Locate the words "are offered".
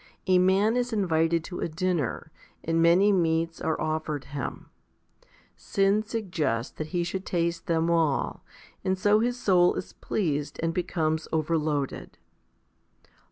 3.61-4.23